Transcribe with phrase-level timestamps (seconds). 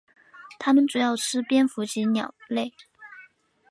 [0.57, 2.73] 它们主要吃蝙蝠及鸟类。